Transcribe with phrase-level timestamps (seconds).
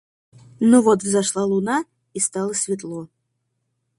[0.59, 3.07] Но вот взошла луна и стало светло.